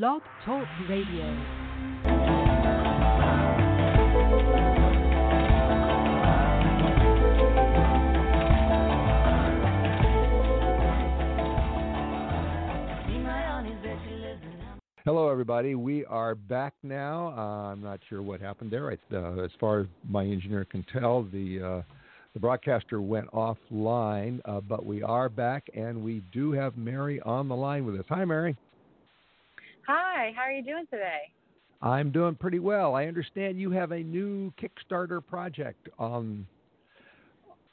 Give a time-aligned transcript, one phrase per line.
[0.00, 1.36] Blog Talk Radio.
[15.04, 15.74] Hello, everybody.
[15.74, 17.34] We are back now.
[17.36, 17.40] Uh,
[17.72, 18.90] I'm not sure what happened there.
[18.90, 21.82] I, uh, as far as my engineer can tell, the uh,
[22.32, 27.46] the broadcaster went offline, uh, but we are back, and we do have Mary on
[27.46, 28.06] the line with us.
[28.08, 28.56] Hi, Mary.
[29.94, 30.32] Hi.
[30.34, 31.30] How are you doing today?
[31.82, 32.94] I'm doing pretty well.
[32.94, 36.46] I understand you have a new Kickstarter project on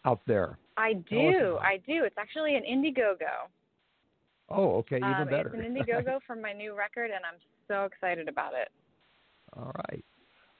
[0.03, 0.57] out there.
[0.75, 1.57] I do.
[1.61, 2.03] I do.
[2.03, 3.47] It's actually an Indiegogo.
[4.49, 5.53] Oh, okay, even um, better.
[5.55, 8.67] It's an Indiegogo for my new record, and I'm so excited about it.
[9.55, 10.03] All right.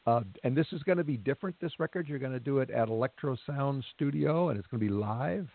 [0.08, 1.58] Uh, and this is going to be different.
[1.60, 4.86] This record, you're going to do it at Electro Sound Studio, and it's going to
[4.86, 5.50] be live.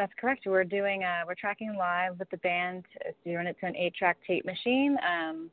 [0.00, 0.44] That's correct.
[0.46, 4.16] We're doing uh, we're tracking live with the band, it's doing it to an eight-track
[4.26, 5.50] tape machine, um,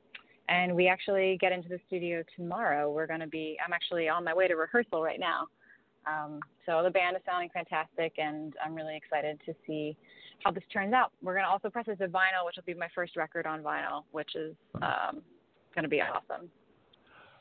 [0.48, 2.90] and we actually get into the studio tomorrow.
[2.90, 3.58] We're going to be.
[3.66, 5.48] I'm actually on my way to rehearsal right now.
[6.06, 9.98] Um, so the band is sounding fantastic, and I'm really excited to see
[10.46, 11.12] how this turns out.
[11.22, 13.62] We're going to also press it to vinyl, which will be my first record on
[13.62, 15.22] vinyl, which is um,
[15.76, 16.48] going to be awesome.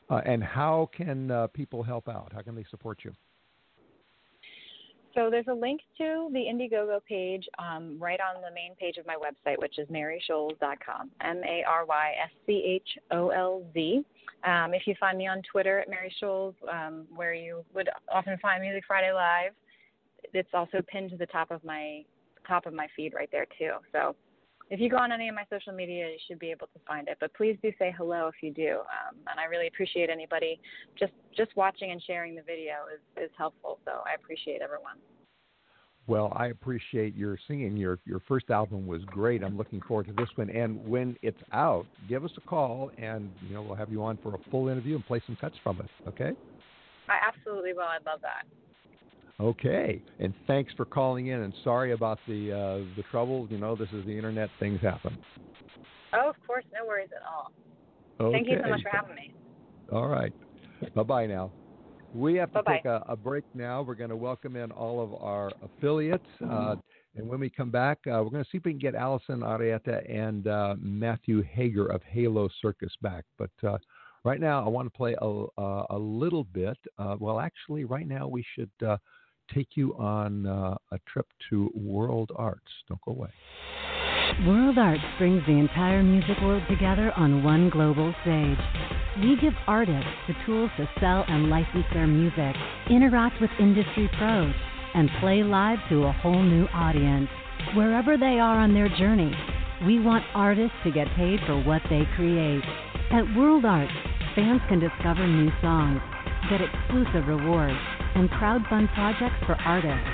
[0.09, 2.33] Uh, and how can uh, people help out?
[2.35, 3.13] How can they support you?
[5.17, 9.07] So there's a link to the Indiegogo page um, right on the main page of
[9.07, 11.09] my website, which is maryscholz.com.
[11.21, 14.05] M A R Y S C H O L Z.
[14.43, 18.37] Um, if you find me on Twitter at Mary Scholz, um, where you would often
[18.39, 19.53] find Music Friday Live,
[20.33, 22.03] it's also pinned to the top of my
[22.47, 23.71] top of my feed right there too.
[23.91, 24.15] So
[24.69, 27.07] if you go on any of my social media, you should be able to find
[27.07, 27.17] it.
[27.19, 30.59] But please do say hello if you do, um, and I really appreciate anybody
[30.97, 33.79] just just watching and sharing the video is is helpful.
[33.85, 34.97] So I appreciate everyone.
[36.07, 37.75] Well, I appreciate your singing.
[37.75, 39.43] Your your first album was great.
[39.43, 40.49] I'm looking forward to this one.
[40.49, 44.17] And when it's out, give us a call, and you know we'll have you on
[44.23, 46.09] for a full interview and play some cuts from it.
[46.09, 46.31] Okay?
[47.09, 47.83] I absolutely will.
[47.83, 48.45] I'd love that.
[49.39, 51.41] Okay, and thanks for calling in.
[51.41, 53.47] And sorry about the uh, the trouble.
[53.51, 55.17] You know, this is the internet; things happen.
[56.13, 57.51] Oh, of course, no worries at all.
[58.19, 58.37] Okay.
[58.37, 59.33] Thank you so much for having me.
[59.91, 60.33] All right.
[60.95, 61.51] Bye bye now.
[62.15, 62.77] We have to Bye-bye.
[62.77, 63.81] take a, a break now.
[63.81, 66.25] We're going to welcome in all of our affiliates.
[66.49, 66.75] Uh,
[67.15, 69.41] and when we come back, uh, we're going to see if we can get Allison
[69.41, 73.25] Iraheta and uh, Matthew Hager of Halo Circus back.
[73.37, 73.77] But uh,
[74.23, 76.77] right now, I want to play a, a, a little bit.
[76.97, 78.97] Uh, well, actually, right now, we should uh,
[79.53, 82.71] take you on uh, a trip to World Arts.
[82.87, 83.29] Don't go away.
[84.45, 88.57] World Arts brings the entire music world together on one global stage.
[89.19, 92.55] We give artists the tools to sell and license their music,
[92.89, 94.53] interact with industry pros,
[94.93, 97.29] and play live to a whole new audience.
[97.75, 99.33] Wherever they are on their journey,
[99.85, 102.63] we want artists to get paid for what they create.
[103.11, 103.91] At World Arts,
[104.35, 105.99] fans can discover new songs,
[106.49, 107.79] get exclusive rewards,
[108.17, 110.09] and crowdfund projects for artists.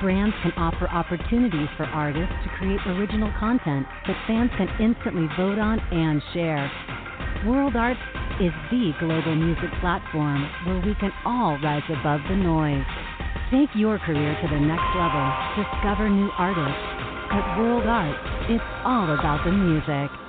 [0.00, 5.58] Brands can offer opportunities for artists to create original content that fans can instantly vote
[5.58, 6.70] on and share.
[7.44, 7.98] World Arts
[8.38, 12.86] is the global music platform where we can all rise above the noise.
[13.50, 15.26] Take your career to the next level.
[15.58, 16.86] Discover new artists.
[17.34, 20.27] At World Arts, it's all about the music.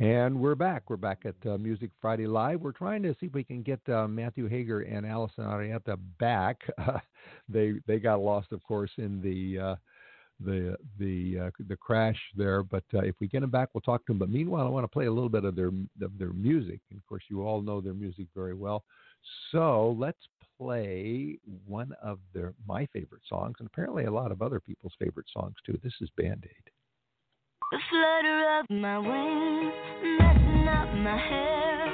[0.00, 0.88] And we're back.
[0.88, 2.60] We're back at uh, Music Friday Live.
[2.60, 6.60] We're trying to see if we can get uh, Matthew Hager and Allison Iraheta back.
[7.48, 9.76] they they got lost, of course, in the uh,
[10.38, 12.62] the the uh, the crash there.
[12.62, 14.18] But uh, if we get them back, we'll talk to them.
[14.18, 16.78] But meanwhile, I want to play a little bit of their of their music.
[16.90, 18.84] And of course, you all know their music very well.
[19.50, 24.60] So let's play one of their my favorite songs, and apparently a lot of other
[24.60, 25.76] people's favorite songs too.
[25.82, 26.70] This is Band Aid.
[27.70, 29.74] The flutter of my wings,
[30.18, 31.87] messing up my hair.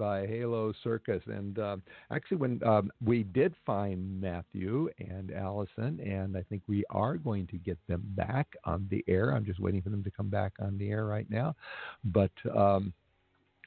[0.00, 1.22] By Halo Circus.
[1.26, 6.84] And um, actually, when um, we did find Matthew and Allison, and I think we
[6.88, 9.30] are going to get them back on the air.
[9.30, 11.54] I'm just waiting for them to come back on the air right now.
[12.02, 12.94] But um,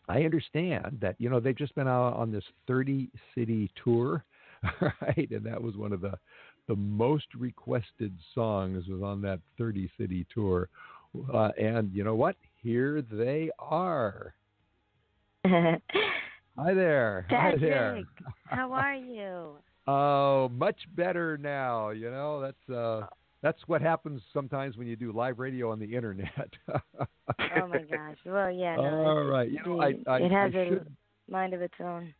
[0.09, 4.25] I understand that, you know, they've just been out on this 30 city tour,
[4.81, 5.29] right?
[5.29, 6.17] And that was one of the
[6.69, 10.69] the most requested songs was on that 30 city tour.
[11.33, 12.37] Uh, and you know what?
[12.61, 14.33] Here they are.
[16.57, 17.25] Hi there.
[17.29, 18.03] Hi there.
[18.45, 19.53] How are you?
[19.85, 21.89] Oh, much better now.
[21.89, 23.05] You know, that's uh
[23.41, 26.53] that's what happens sometimes when you do live radio on the internet.
[26.69, 28.15] oh my gosh.
[28.25, 28.75] Well, yeah.
[28.77, 29.51] No, All right.
[29.51, 30.95] You know, I, I it has I a should,
[31.29, 32.13] mind of its own.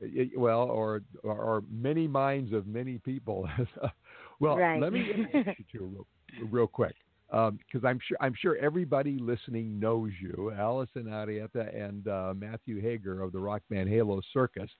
[0.00, 3.48] it- well, or, or or many minds of many people.
[4.38, 4.80] well, Right.
[4.80, 6.06] let me introduce you to real,
[6.48, 6.94] real quick,
[7.30, 13.22] because I'm sure I'm sure everybody listening knows you, Allison Iraheta and uh, Matthew Hager
[13.22, 14.70] of the rock band Halo Circus.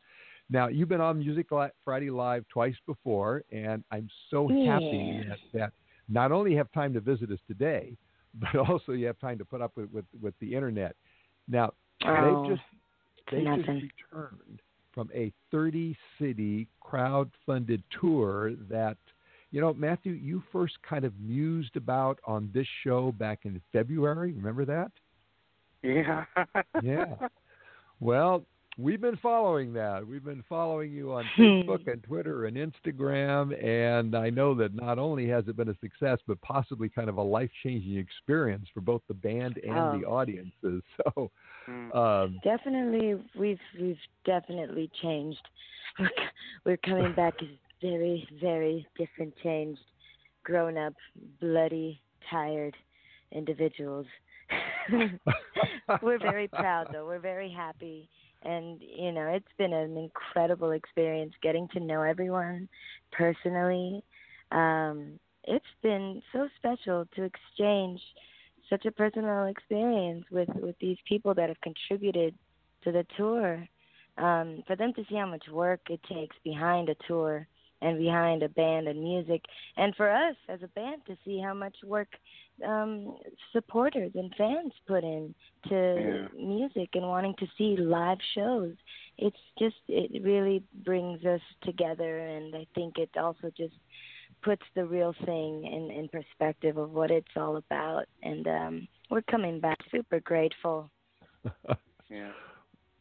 [0.51, 1.47] Now, you've been on Music
[1.85, 5.25] Friday Live twice before, and I'm so happy Yeah.
[5.29, 5.73] that, that
[6.09, 7.99] not only you have time to visit us today,
[8.35, 10.97] but also you have time to put up with with, with the internet.
[11.49, 11.73] Now,
[12.07, 12.67] Oh, they've just
[13.31, 14.63] they just returned
[14.93, 18.97] from a 30 city crowd funded tour that
[19.51, 24.33] you know matthew you first kind of mused about on this show back in february
[24.33, 24.91] remember that
[25.83, 26.25] Yeah.
[26.83, 27.15] yeah
[28.01, 28.45] well
[28.77, 31.43] we've been following that we've been following you on Hmm.
[31.43, 35.79] facebook and twitter and instagram and i know that not only has it been a
[35.81, 39.99] success but possibly kind of a life changing experience for both the band and Oh.
[39.99, 40.83] the audiences
[41.15, 41.31] so
[41.69, 41.95] Mm.
[41.95, 45.47] um, Definitely, we've we've definitely changed.
[45.99, 46.09] We're,
[46.65, 47.49] we're coming back as
[47.81, 49.81] very, very different, changed,
[50.45, 50.95] grown up,
[51.41, 52.75] bloody, tired
[53.33, 54.07] individuals.
[56.03, 57.07] we're very proud, though.
[57.07, 58.09] We're very happy,
[58.43, 62.69] and you know, it's been an incredible experience getting to know everyone
[63.13, 64.03] personally.
[64.53, 68.01] Um, it's been so special to exchange
[68.71, 72.35] such a personal experience with with these people that have contributed
[72.85, 73.67] to the tour.
[74.17, 77.47] Um, for them to see how much work it takes behind a tour
[77.81, 79.43] and behind a band and music,
[79.77, 82.09] and for us as a band to see how much work
[82.67, 83.17] um,
[83.53, 85.35] supporters and fans put in
[85.69, 88.75] to music and wanting to see live shows.
[89.17, 93.75] It's just it really brings us together, and I think it also just
[94.43, 98.05] puts the real thing in in perspective of what it's all about.
[98.23, 100.91] And um, we're coming back super grateful.
[102.11, 102.31] Yeah.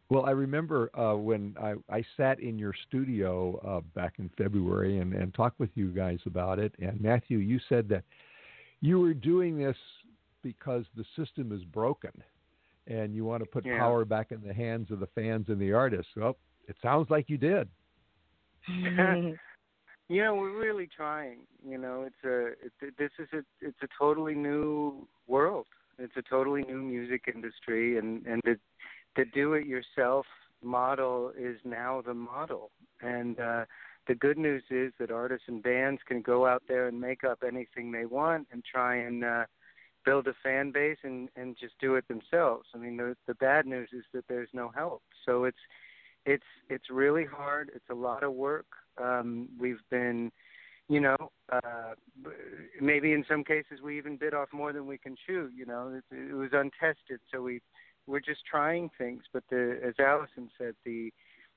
[0.10, 5.00] Well, I remember uh, when I, I sat in your studio uh, back in February
[5.00, 6.74] and, and talked with you guys about it.
[6.80, 8.04] And Matthew, you said that
[8.80, 9.76] you were doing this
[10.44, 12.12] because the system is broken
[12.88, 13.78] and you want to put Yeah.
[13.78, 16.12] power back in the hands of the fans and the artists.
[16.16, 16.38] Well,
[16.70, 17.68] it sounds like you did.
[20.10, 21.40] You know, we're really trying.
[21.68, 25.68] You know, it's a it, this is a it's a totally new world.
[26.00, 28.58] It's a totally new music industry, and and the
[29.18, 30.26] the do it yourself
[30.64, 32.72] model is now the model.
[33.02, 33.66] And uh,
[34.08, 37.44] the good news is that artists and bands can go out there and make up
[37.46, 39.46] anything they want and try and uh,
[40.06, 42.68] build a fan base and and just do it themselves.
[42.74, 45.04] I mean, the the bad news is that there's no help.
[45.26, 45.58] So it's
[46.26, 47.72] it's it's really hard.
[47.76, 48.68] It's a lot of work.
[48.98, 50.32] Um, we've been,
[50.90, 51.18] you know,
[51.52, 51.94] uh,
[52.82, 55.50] maybe in some cases we even bit off more than we can chew.
[55.56, 57.62] You know, it, it was untested, so we
[58.08, 59.24] we're just trying things.
[59.34, 61.12] But the as Allison said, the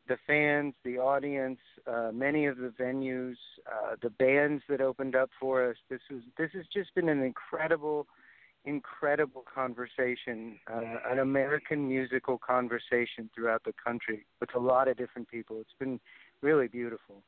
[0.09, 5.30] the fans, the audience, uh, many of the venues, uh, the bands that opened up
[5.38, 5.76] for us.
[5.88, 8.07] This was this has just been an incredible,
[8.64, 15.28] incredible conversation, uh, an American musical conversation throughout the country with a lot of different
[15.28, 15.61] people.
[15.61, 16.00] It's been
[16.42, 17.23] really beautiful.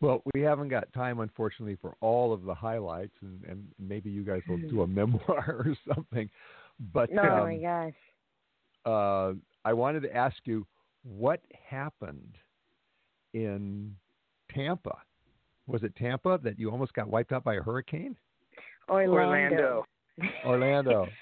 [0.00, 4.22] Well, we haven't got time, unfortunately, for all of the highlights, and, and maybe you
[4.22, 6.28] guys will do a memoir or something.
[6.92, 7.94] But oh um, my gosh.
[8.84, 9.32] uh,
[9.64, 10.66] I wanted to ask you
[11.02, 12.36] what happened
[13.32, 13.94] in
[14.52, 14.96] Tampa.
[15.66, 18.16] Was it Tampa that you almost got wiped out by a hurricane?
[18.88, 19.84] Orlando.
[20.44, 21.08] Orlando.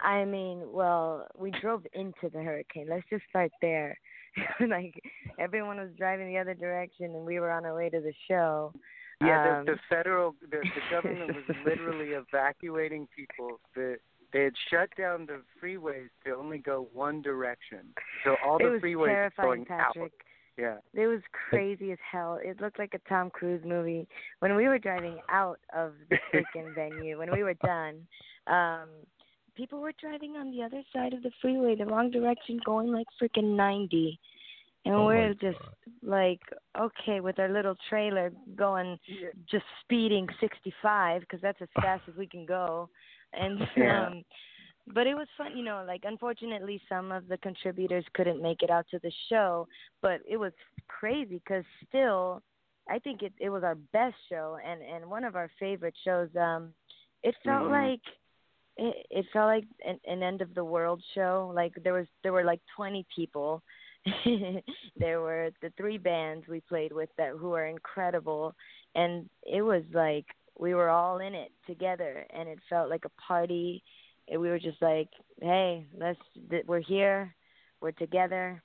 [0.00, 2.88] I mean, well, we drove into the hurricane.
[2.90, 3.98] Let's just start there.
[4.68, 5.00] like
[5.38, 8.72] everyone was driving the other direction, and we were on our way to the show.
[9.20, 13.60] Yeah, Um, the, the federal, the, the government was literally evacuating people.
[13.74, 13.96] The,
[14.34, 17.78] they had shut down the freeways to only go one direction.
[18.24, 19.94] So all it the was freeways were terrifying, going out.
[19.94, 20.12] Patrick.
[20.58, 20.76] Yeah.
[20.92, 22.38] It was crazy as hell.
[22.42, 24.06] It looked like a Tom Cruise movie.
[24.40, 28.06] When we were driving out of the freaking venue, when we were done,
[28.46, 28.88] um,
[29.56, 33.06] people were driving on the other side of the freeway, the wrong direction, going like
[33.22, 34.18] freaking 90.
[34.84, 35.70] And Oh, we're just God.
[36.02, 36.40] like,
[36.78, 39.28] okay, with our little trailer going, Yeah.
[39.50, 42.90] just speeding 65 because that's as fast as we can go.
[43.38, 44.06] And Yeah.
[44.06, 44.24] um,
[44.94, 45.84] but it was fun, you know.
[45.86, 49.66] Like unfortunately, some of the contributors couldn't make it out to the show,
[50.02, 50.52] but it was
[50.88, 52.42] crazy because still,
[52.88, 56.28] I think it it was our best show and and one of our favorite shows.
[56.36, 56.74] Um,
[57.22, 57.70] it felt Mhm.
[57.70, 58.00] like
[58.76, 61.50] it, it felt like an, an end of the world show.
[61.54, 63.62] Like there was there were like 20 people.
[64.96, 68.54] there were the three bands we played with that who are incredible,
[68.94, 70.26] and it was like
[70.58, 73.82] we were all in it together, and it felt like a party.
[74.28, 75.08] And we were just like,
[75.40, 76.18] hey, let's
[76.50, 77.34] th- we're here,
[77.80, 78.62] we're together,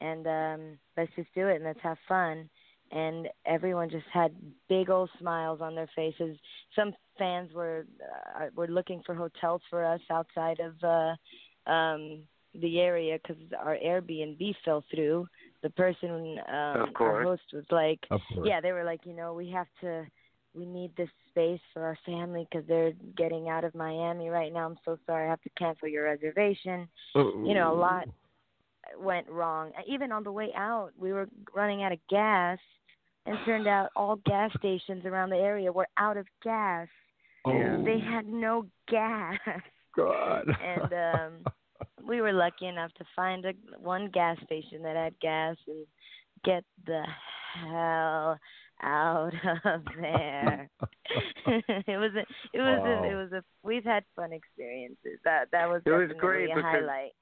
[0.00, 2.48] and um, let's just do it and let's have fun.
[2.92, 4.34] And everyone just had
[4.68, 6.36] big old smiles on their faces.
[6.76, 7.86] Some fans were
[8.36, 12.22] uh, were looking for hotels for us outside of uh, um,
[12.54, 15.26] the area because our Airbnb fell through.
[15.62, 16.44] The person, um,
[16.82, 18.00] Of our host, was like,
[18.46, 20.04] yeah, they were like, you know, we have to,
[20.54, 24.66] we need this space for our family because they're getting out of Miami right now.
[24.66, 26.88] I'm so sorry, I have to cancel your reservation.
[27.46, 28.08] You know, a lot
[28.98, 29.72] went wrong.
[29.86, 32.58] Even on the way out, we were running out of gas,
[33.26, 36.88] and turned out all gas stations around the area were out of gas.
[37.44, 39.38] Oh, They had no gas,
[39.96, 40.48] God.
[40.62, 41.54] and um
[42.06, 45.86] we were lucky enough to find a one gas station that had gas and
[46.44, 47.02] get the
[47.54, 48.38] hell
[48.82, 49.32] out
[49.64, 50.70] of there.
[51.46, 55.18] it was a, it was a, it was a we've had fun experiences.
[55.24, 57.12] That that was It was great a because- highlight.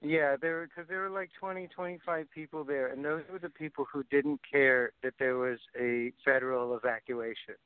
[0.00, 3.50] Yeah, there were because there were like twenty, twenty-five people there, and those were the
[3.50, 7.56] people who didn't care that there was a federal evacuation,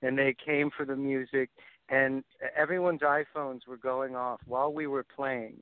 [0.00, 1.50] and they came for the music,
[1.88, 2.22] and
[2.56, 5.54] everyone's iPhones were going off while we were playing.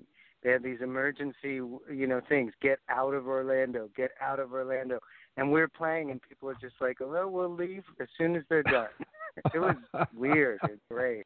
[0.42, 2.52] They had these emergency, you know, things.
[2.60, 3.88] Get out of Orlando.
[3.96, 4.98] Get out of Orlando.
[5.36, 8.62] And we're playing, and people are just like, "Oh, we'll leave as soon as they're
[8.64, 8.88] done."
[9.54, 9.76] it was
[10.14, 11.24] weird and great.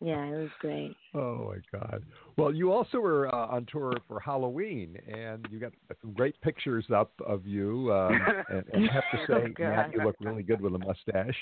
[0.00, 0.96] Yeah, it was great.
[1.14, 2.04] Oh my God!
[2.38, 6.86] Well, you also were uh, on tour for Halloween, and you got some great pictures
[6.94, 7.92] up of you.
[7.92, 8.18] Um,
[8.48, 9.92] and, and I have to Oh, say, Matt, God.
[9.94, 11.36] you look really good with a mustache.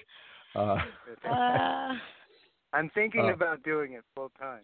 [0.54, 0.78] Uh,
[1.31, 1.95] Uh,
[2.73, 4.62] I'm thinking Uh, about doing it full time.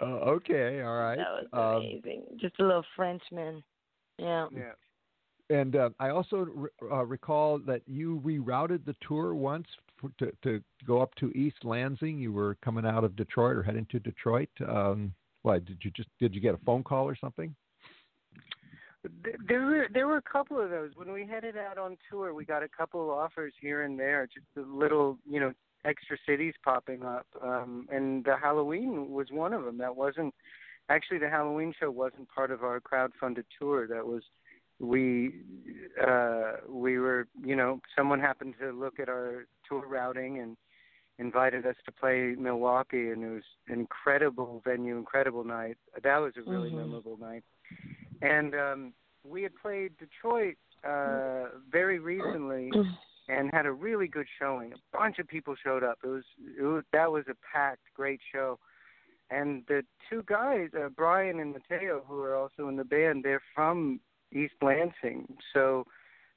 [0.00, 0.04] uh,
[0.36, 1.16] okay, all right.
[1.18, 2.24] that was Um, amazing.
[2.40, 3.62] Just a little Frenchman.
[4.18, 4.48] Yeah.
[4.52, 4.72] Yeah.
[5.50, 9.66] And uh, I also re- uh, recall that you rerouted the tour once
[10.00, 12.18] for, to, to go up to East Lansing.
[12.18, 14.48] You were coming out of Detroit or heading to Detroit.
[14.66, 17.54] Um, why did you just did you get a phone call or something?
[19.46, 22.32] There were there were a couple of those when we headed out on tour.
[22.32, 25.52] We got a couple of offers here and there, just a little you know
[25.84, 29.76] extra cities popping up, um, and the Halloween was one of them.
[29.76, 30.34] That wasn't
[30.88, 33.86] actually the Halloween show wasn't part of our crowd-funded tour.
[33.86, 34.22] That was
[34.84, 35.42] we
[36.06, 40.56] uh, we were you know someone happened to look at our tour routing and
[41.18, 45.76] invited us to play Milwaukee, and it was an incredible venue, incredible night.
[46.02, 46.76] That was a really Mhm.
[46.78, 47.44] memorable night
[48.22, 48.92] and um
[49.24, 52.70] we had played Detroit uh very recently
[53.28, 54.72] and had a really good showing.
[54.72, 55.98] A bunch of people showed up.
[56.04, 56.24] It was,
[56.58, 58.58] it was that was a packed, great show.
[59.30, 63.40] And the two guys, uh, Brian and Mateo, who are also in the band, they're
[63.54, 64.00] from
[64.34, 65.26] East Lansing.
[65.52, 65.86] So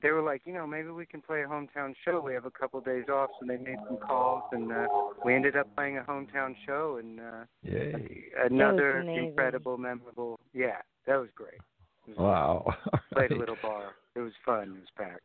[0.02, 2.22] they were like, you know, maybe we can play a hometown show.
[2.22, 4.88] We have a couple of days off, so they made some calls, and uh,
[5.26, 7.00] we ended up playing a hometown show.
[7.00, 8.26] And uh, Yay!
[8.46, 10.40] another incredible, memorable.
[10.54, 11.60] Yeah, that was great.
[12.08, 12.74] Was Wow!
[13.14, 13.96] Played a little bar.
[14.16, 14.76] It was fun.
[14.78, 15.22] It was packed.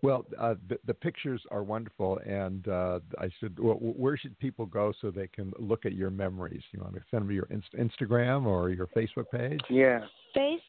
[0.00, 4.64] Well, uh, the, the pictures are wonderful, and uh, I said, well, where should people
[4.64, 6.62] go so they can look at your memories?
[6.72, 9.60] You want to send them to your inst- Instagram or your Facebook page?
[9.68, 10.02] Yeah.
[10.36, 10.60] Facebook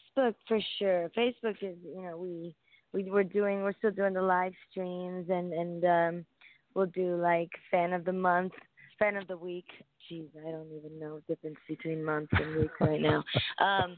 [0.48, 1.10] for sure.
[1.18, 2.56] Facebook is you know we
[2.94, 6.26] we we're doing we're still doing the live streams and and um
[6.74, 8.54] we'll do like fan of the month,
[8.98, 9.68] fan of the week.
[10.10, 13.24] Jeez, I don't even know the difference between month and week right now.
[13.60, 13.98] Um,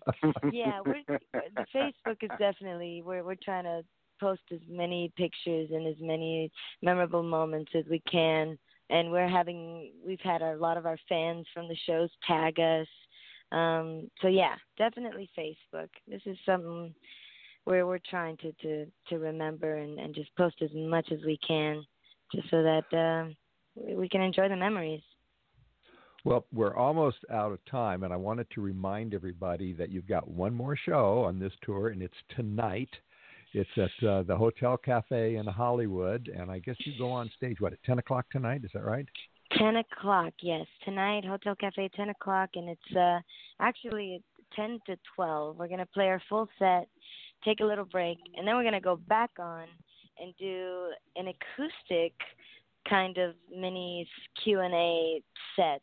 [0.52, 1.20] yeah, we're
[1.74, 3.84] Facebook is definitely we're we're trying to
[4.20, 6.52] post as many pictures and as many
[6.82, 8.58] memorable moments as we can.
[8.90, 12.88] And we're having we've had a lot of our fans from the shows tag us.
[13.52, 15.90] Um, so yeah, definitely Facebook.
[16.08, 16.94] This is something
[17.66, 21.38] where we're trying to to to remember and and just post as much as we
[21.46, 21.84] can,
[22.34, 23.32] just so that uh,
[23.76, 25.02] we, can enjoy the memories.
[26.24, 30.28] Well, we're almost out of time, and I wanted to remind everybody that you've got
[30.28, 32.90] one more show on this tour, and it's tonight.
[33.54, 37.60] It's at uh, the Hotel Cafe in Hollywood, and I guess you go on stage
[37.60, 38.62] what at ten o'clock tonight?
[38.64, 39.06] Is that right?
[39.58, 40.66] Ten o'clock, yes.
[40.86, 43.20] Tonight, Hotel Cafe, ten o'clock, and it's uh
[43.60, 44.22] actually
[44.56, 45.58] ten to twelve.
[45.58, 46.88] We're gonna play our full set,
[47.44, 49.66] take a little break, and then we're gonna go back on
[50.20, 52.14] and do an acoustic
[52.88, 54.08] kind of mini
[54.44, 55.22] Q and A
[55.56, 55.82] set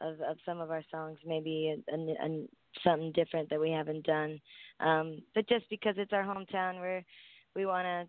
[0.00, 2.46] of of some of our songs, maybe a, a, a,
[2.84, 4.40] something different that we haven't done.
[4.80, 7.04] Um, but just because it's our hometown, we're
[7.56, 8.06] we wanna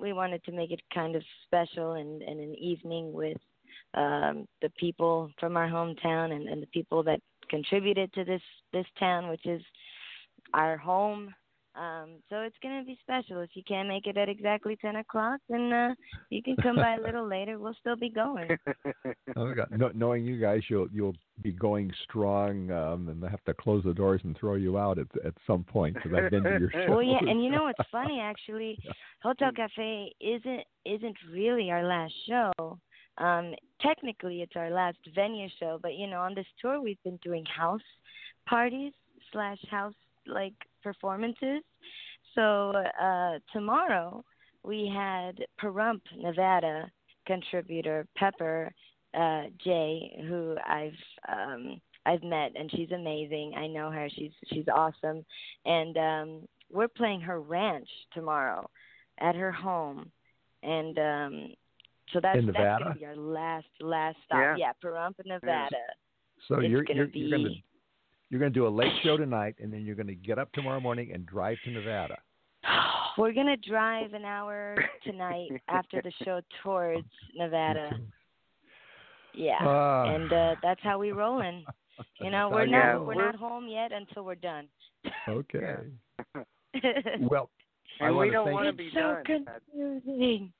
[0.00, 3.36] we wanted to make it kind of special and, and an evening with
[3.98, 8.86] um, the people from our hometown and, and the people that contributed to this this
[8.98, 9.62] town, which is
[10.54, 11.34] our home.
[11.74, 13.40] Um, so it's gonna be special.
[13.40, 15.94] If you can't make it at exactly ten o'clock, then uh,
[16.30, 17.58] you can come by a little later.
[17.58, 18.48] We'll still be going.
[19.36, 19.68] oh God.
[19.70, 23.84] No, knowing you guys, you'll you'll be going strong, um, and they have to close
[23.84, 26.70] the doors and throw you out at at some point because I've been to your
[26.70, 26.86] show.
[26.88, 28.78] Well, yeah, and you know what's funny actually,
[29.22, 32.78] Hotel Cafe isn't isn't really our last show.
[33.18, 37.18] Um, technically, it's our last venue show, but you know, on this tour, we've been
[37.22, 37.80] doing house
[38.46, 38.92] parties
[39.32, 39.94] slash house
[40.26, 41.62] like performances.
[42.34, 42.72] So
[43.02, 44.24] uh, tomorrow
[44.62, 46.90] we had Pahrump, Nevada
[47.26, 48.72] contributor Pepper
[49.14, 50.92] uh, Jay, who I've
[51.28, 53.54] um, I've met, and she's amazing.
[53.56, 55.24] I know her; she's she's awesome,
[55.64, 58.68] and um, we're playing her ranch tomorrow
[59.20, 60.10] at her home,
[60.62, 61.54] and um,
[62.12, 62.84] so that's, In that's Nevada?
[62.84, 64.38] gonna be our last last stop.
[64.38, 64.56] Yeah.
[64.56, 65.76] Yeah, Pahrump, Nevada.
[66.46, 67.50] So It's you're gonna you're, be- you're gonna
[68.30, 71.10] you're gonna do a late show tonight, and then you're gonna get up tomorrow morning
[71.12, 72.16] and drive to Nevada.
[73.18, 77.90] We're gonna drive an hour tonight after the show towards Nevada.
[79.34, 80.04] Yeah, Ah.
[80.14, 81.64] and uh, that's how we rolling.
[82.20, 84.68] You know, we're not how you we're not home yet until we're done.
[85.28, 85.74] Okay.
[86.72, 87.50] it's Well,
[88.00, 88.90] I we don't want to you.
[88.90, 89.44] be so done.
[89.72, 90.52] confusing.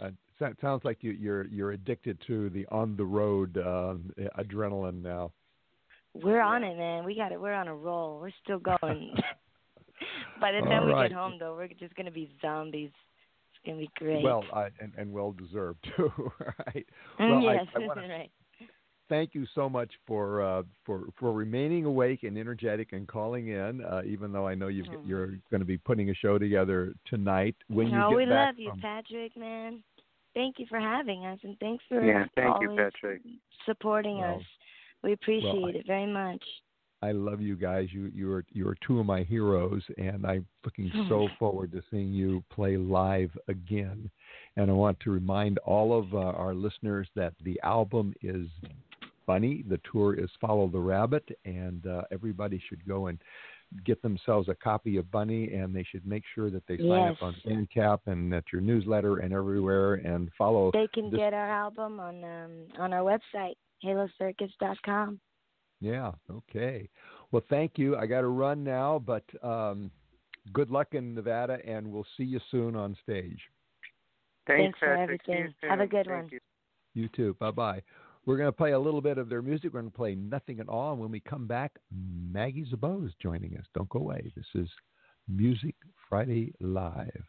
[0.00, 0.14] Uh, so- it
[0.60, 5.32] sounds like you, you're you're addicted to the on the road um, adrenaline now.
[6.14, 7.04] We're on it, man.
[7.04, 7.40] We got it.
[7.40, 8.20] We're on a roll.
[8.20, 9.14] We're still going.
[10.40, 12.90] By the time All we get home, though, we're just gonna be zombies.
[12.90, 14.22] It's gonna be great.
[14.22, 16.10] Well, uh, and and well deserved too.
[16.66, 16.86] right.
[17.20, 18.30] Mm, well, yes, I wanna- right.
[19.08, 23.80] Thank you so much for uh, for for remaining awake and energetic and calling in.
[23.84, 25.06] Uh, even though I know you've, Mhm.
[25.06, 27.54] you're going to be putting a show together tonight.
[27.68, 29.82] When no, you get we back love you, from- Patrick, man.
[30.36, 33.22] Thank you for having us, and thanks for Yeah, thank you, always Patrick.
[33.64, 34.42] supporting Well, us.
[35.02, 36.44] We appreciate I- it very much.
[37.02, 37.88] I love you guys.
[37.92, 41.82] You you are you are two of my heroes, and I'm looking so forward to
[41.90, 44.10] seeing you play live again.
[44.56, 48.46] And I want to remind all of uh, our listeners that the album is
[49.26, 49.64] Bunny.
[49.68, 53.18] The tour is Follow the Rabbit, and uh, everybody should go and
[53.84, 57.12] get themselves a copy of Bunny, and they should make sure that they sign Yes.
[57.16, 60.70] up on Bandcamp and at your newsletter and everywhere, and follow.
[60.72, 65.20] They can this- get our album on um, on our website, halocircus.com.
[65.80, 66.12] Yeah.
[66.30, 66.88] Okay.
[67.32, 67.96] Well, thank you.
[67.96, 69.90] I got to run now, but um,
[70.52, 73.40] good luck in Nevada, and we'll see you soon on stage.
[74.46, 75.20] Thanks Thanks, for Patrick.
[75.26, 75.70] See you everything.
[75.70, 76.28] Have a good Thank one.
[76.32, 76.40] you.
[76.94, 77.36] You too.
[77.38, 77.82] Bye bye.
[78.26, 79.72] We're going to play a little bit of their music.
[79.72, 80.92] We're going to play Nothing at All.
[80.92, 83.64] And when we come back, Maggie Szabo is joining us.
[83.72, 84.32] Don't go away.
[84.34, 84.68] This is
[85.28, 85.76] Music
[86.08, 87.24] Friday Live.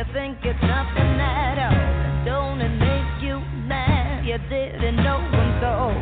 [0.00, 2.24] You think it's nothing at all.
[2.24, 3.36] Don't it make you
[3.68, 4.24] mad?
[4.24, 5.92] You didn't know him so.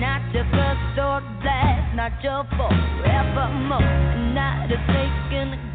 [0.00, 3.84] Not your first or last, not your forevermore.
[4.32, 5.65] Not a snake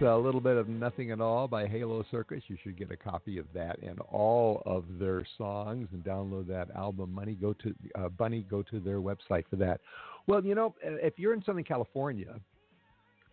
[0.00, 2.42] That's a little bit of Nothing at All by Halo Circus.
[2.48, 6.70] You should get a copy of that and all of their songs and download that
[6.74, 7.14] album.
[7.14, 8.44] Money go to uh, Bunny.
[8.50, 9.80] Go to their website for that.
[10.26, 12.34] Well, you know, if you're in Southern California,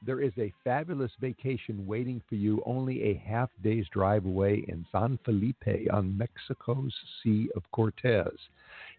[0.05, 4.85] there is a fabulous vacation waiting for you only a half day's drive away in
[4.91, 6.93] San Felipe on Mexico's
[7.23, 8.31] Sea of Cortez.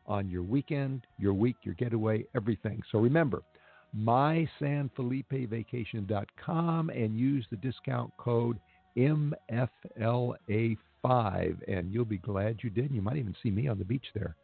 [0.07, 2.83] on your weekend, your week, your getaway, everything.
[2.93, 3.43] So remember,
[3.97, 8.61] mysanfelipevacation.com and use the discount code
[8.97, 10.79] MFLA5
[11.69, 12.93] and you'll be glad you did.
[12.93, 14.37] You might even see me on the beach there.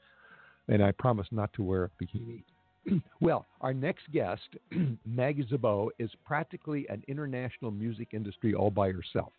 [0.69, 2.43] And I promise not to wear a bikini.
[3.21, 4.49] well, our next guest,
[5.07, 9.33] Maggie Szabó, is practically an international music industry all by herself.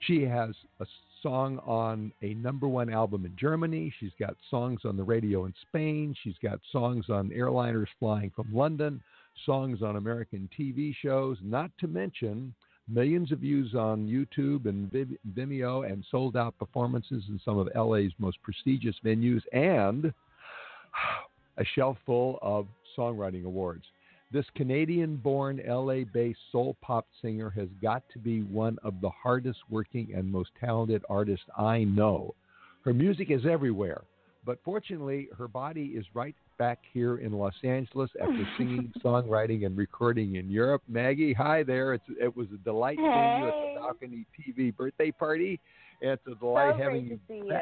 [0.00, 0.86] She has a
[1.22, 3.92] song on a number one album in Germany.
[3.98, 6.14] She's got songs on the radio in Spain.
[6.22, 9.02] She's got songs on airliners flying from London,
[9.44, 12.54] songs on American TV shows, not to mention
[12.88, 14.90] millions of views on YouTube and
[15.34, 20.12] Vimeo and sold out performances in some of LA's most prestigious venues and
[21.58, 23.84] a shelf full of songwriting awards.
[24.30, 29.10] This Canadian born LA based soul pop singer has got to be one of the
[29.10, 32.34] hardest working and most talented artists I know.
[32.84, 34.02] Her music is everywhere,
[34.48, 39.76] but fortunately, her body is right back here in Los Angeles after singing, songwriting, and
[39.76, 40.82] recording in Europe.
[40.88, 41.92] Maggie, hi there.
[41.92, 43.04] It's, it was a delight hey.
[43.04, 45.60] seeing you at the Balcony TV birthday party.
[46.00, 47.20] It's a delight so having you.
[47.28, 47.52] You.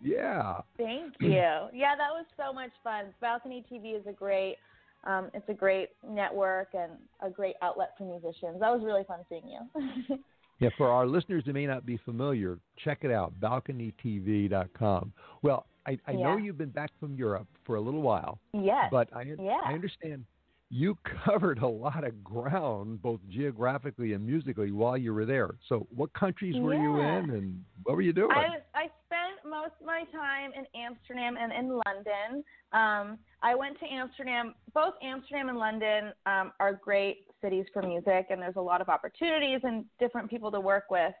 [0.00, 0.60] Yeah.
[0.76, 1.32] Thank you.
[1.32, 3.06] Yeah, that was so much fun.
[3.20, 4.58] Balcony TV is a great
[5.02, 8.60] um, it's a great network and a great outlet for musicians.
[8.60, 10.18] That was really fun seeing you.
[10.60, 15.12] yeah, for our listeners who may not be familiar, check it out, balconytv.com.
[15.42, 16.18] Well, I, I yeah.
[16.18, 18.38] know you've been back from Europe for a little while.
[18.52, 18.86] Yes.
[18.90, 19.58] But I, yeah.
[19.64, 20.24] I understand
[20.72, 25.50] you covered a lot of ground, both geographically and musically, while you were there.
[25.68, 26.82] So, what countries were yeah.
[26.82, 28.30] you in, and what were you doing?
[28.32, 32.44] I, I spent most of my time in Amsterdam and in London.
[32.72, 34.54] Um, I went to Amsterdam.
[34.72, 38.88] Both Amsterdam and London um, are great cities for music, and there's a lot of
[38.88, 41.12] opportunities and different people to work with.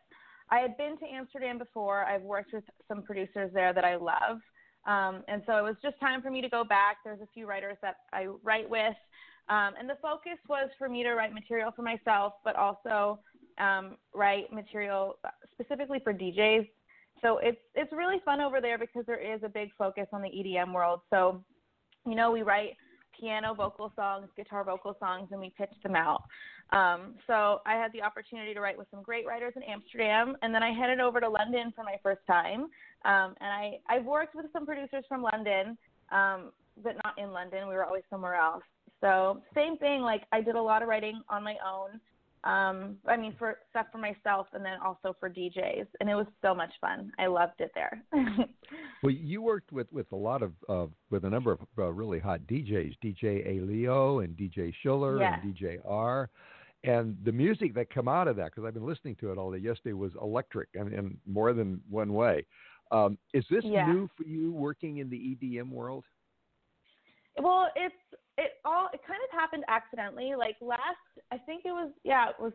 [0.50, 2.04] I had been to Amsterdam before.
[2.04, 4.38] I've worked with some producers there that I love.
[4.86, 6.98] Um, and so it was just time for me to go back.
[7.04, 8.94] There's a few writers that I write with.
[9.48, 13.20] Um, and the focus was for me to write material for myself, but also
[13.58, 15.16] um, write material
[15.52, 16.68] specifically for DJs.
[17.20, 20.28] So it's it's really fun over there because there is a big focus on the
[20.28, 21.00] EDM world.
[21.10, 21.44] So,
[22.06, 22.72] you know, we write
[23.22, 26.24] piano vocal songs, guitar vocal songs, and we pitched them out.
[26.70, 30.52] Um, so I had the opportunity to write with some great writers in Amsterdam, and
[30.52, 32.62] then I headed over to London for my first time.
[33.04, 35.78] Um, and I I've worked with some producers from London,
[36.10, 36.50] um,
[36.82, 37.68] but not in London.
[37.68, 38.64] We were always somewhere else.
[39.00, 40.00] So same thing.
[40.00, 42.00] Like I did a lot of writing on my own.
[42.44, 46.26] Um, I mean, for stuff for myself, and then also for DJs, and it was
[46.42, 47.12] so much fun.
[47.18, 48.02] I loved it there.
[49.02, 52.18] well, you worked with with a lot of uh, with a number of uh, really
[52.18, 56.30] hot DJs, DJ A Leo and DJ Schiller and DJ R.
[56.84, 59.52] And the music that come out of that, because I've been listening to it all
[59.52, 62.44] day yesterday, was electric and in more than one way.
[62.90, 63.86] Um, is this yeah.
[63.86, 66.04] new for you working in the EDM world?
[67.40, 67.94] Well, it's
[68.38, 70.34] it all it kind of happened accidentally.
[70.36, 70.80] Like last,
[71.30, 72.52] I think it was yeah, it was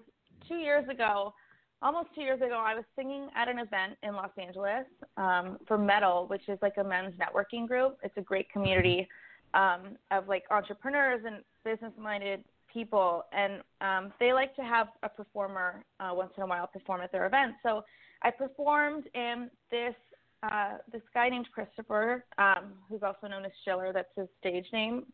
[0.47, 1.33] two years ago,
[1.81, 2.63] almost two years ago.
[2.65, 4.85] I was singing at an event in Los Angeles
[5.17, 7.97] um, for Metal, which is like a men's networking group.
[8.03, 9.07] It's a great community
[9.53, 15.83] um, of like entrepreneurs and business-minded people, and um, they like to have a performer
[15.99, 17.57] uh, once in a while perform at their events.
[17.63, 17.83] So
[18.23, 19.95] I performed, and this
[20.43, 25.05] uh, this guy named Christopher, um, who's also known as Schiller, that's his stage name.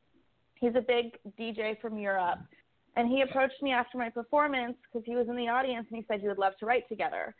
[0.63, 2.39] He's a big DJ from Europe.
[2.95, 6.05] And he approached me after my performance because he was in the audience and he
[6.07, 7.35] said he would love to write together.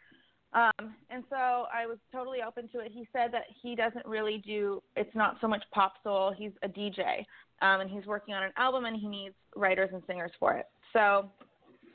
[0.51, 1.35] Um, and so
[1.73, 2.91] I was totally open to it.
[2.93, 6.67] He said that he doesn't really do, it's not so much pop soul, he's a
[6.67, 7.19] DJ.
[7.61, 10.65] Um, and he's working on an album and he needs writers and singers for it.
[10.91, 11.29] So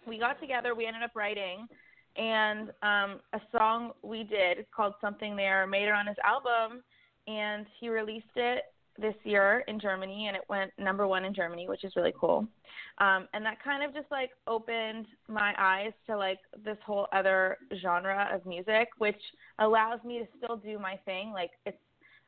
[0.06, 1.66] we got together, we ended up writing
[2.16, 6.82] and um, a song we did called Something There made it on his album,
[7.26, 8.64] and he released it
[8.98, 12.46] this year in Germany, and it went number one in Germany, which is really cool.
[12.98, 17.58] Um, and that kind of just like opened my eyes to like this whole other
[17.80, 19.20] genre of music, which
[19.60, 21.30] allows me to still do my thing.
[21.32, 21.78] Like it's,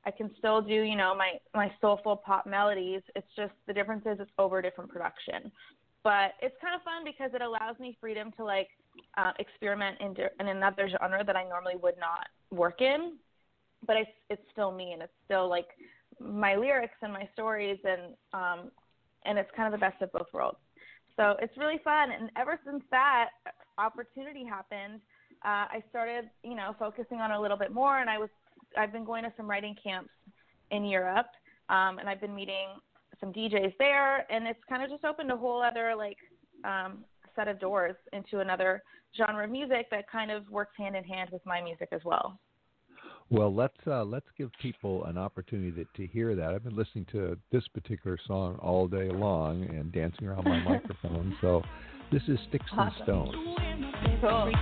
[0.07, 3.03] I can still do, you know, my my soulful pop melodies.
[3.17, 5.51] It's just the difference is it's over different production.
[6.03, 8.69] But it's kind of fun because it allows me freedom to like
[9.19, 13.17] uh, experiment in, in another genre that I normally would not work in.
[13.87, 15.69] But it's it's still me, and it's still like
[16.21, 18.71] my lyrics and my stories, and um,
[19.25, 20.59] and it's kind of the best of both worlds.
[21.17, 22.11] So it's really fun.
[22.13, 23.29] And ever since that
[23.79, 25.01] opportunity happened,
[25.45, 27.99] uh, I started, you know, focusing on it a little bit more.
[27.99, 28.31] And I was,
[28.79, 30.11] I've been going to some writing camps
[30.71, 31.27] in Europe,
[31.69, 32.69] um, and I've been meeting
[33.19, 36.17] some DJs there, and it's kind of just opened a whole other like
[36.65, 37.05] um,
[37.37, 38.83] set of doors into another
[39.17, 42.39] genre of music that kind of works hand in hand with my music as well.
[43.31, 46.53] Well, let's uh, let's give people an opportunity to, to hear that.
[46.53, 51.37] I've been listening to this particular song all day long and dancing around my microphone.
[51.41, 51.63] So,
[52.11, 52.89] this is Sticks awesome.
[52.89, 53.37] and Stones.
[54.21, 54.53] Cool.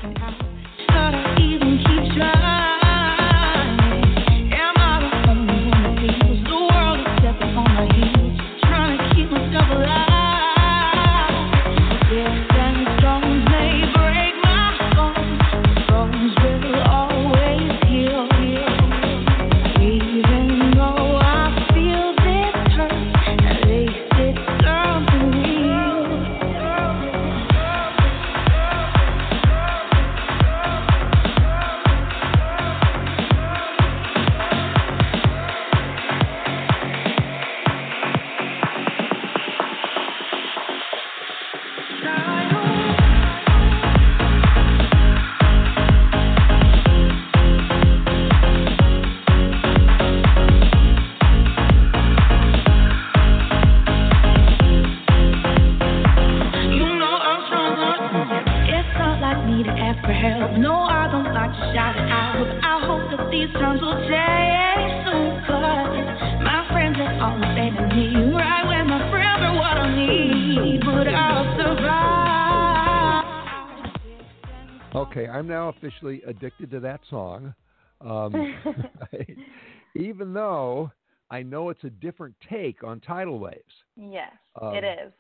[75.99, 77.55] Officially addicted to that song.
[78.01, 78.55] Um,
[79.97, 80.93] even though
[81.31, 83.63] I know it's a different take on tidal waves.
[83.97, 84.33] Yes,
[84.63, 85.13] Um, it is.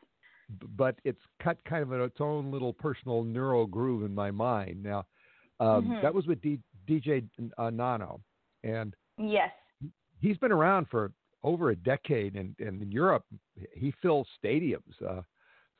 [0.76, 4.82] but it's cut kind of in its own little personal neural groove in my mind.
[4.82, 5.04] Now,
[5.60, 6.00] um, Mhm.
[6.02, 8.20] that was with D- DJ uh, Nano,
[8.62, 9.52] and Yes.
[10.20, 11.12] he's been around for
[11.42, 13.24] over a decade, and, and in Europe,
[13.72, 15.02] he fills stadiums.
[15.04, 15.22] Uh,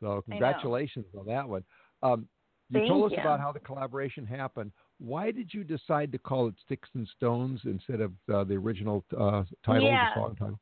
[0.00, 1.64] so congratulations on that one.
[2.02, 2.28] Um,
[2.70, 3.22] you Thank told us you.
[3.22, 4.72] about how the collaboration happened.
[4.98, 9.04] Why did you decide to call it Sticks and Stones instead of uh, the original
[9.16, 10.10] uh, title, Yeah.
[10.14, 10.60] the song title?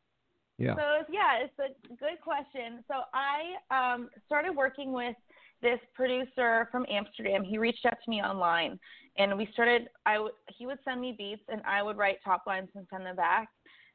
[0.59, 0.75] Yeah.
[0.77, 2.83] So yeah, it's a good question.
[2.88, 5.16] So I um, started working with
[5.62, 7.44] this producer from Amsterdam.
[7.44, 8.79] He reached out to me online,
[9.18, 9.88] and we started.
[10.05, 13.05] I w- he would send me beats, and I would write top lines and send
[13.05, 13.49] them back.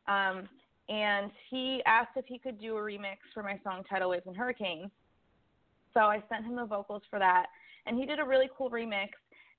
[0.07, 0.49] Um,
[0.89, 4.35] and he asked if he could do a remix for my song "Tidal Waves and
[4.35, 4.91] Hurricanes."
[5.93, 7.47] So I sent him the vocals for that,
[7.85, 9.09] and he did a really cool remix.